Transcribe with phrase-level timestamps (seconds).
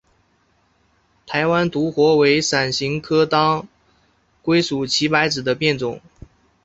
[1.27, 3.67] 台湾独活为伞形科当
[4.41, 6.01] 归属祁白芷的变种。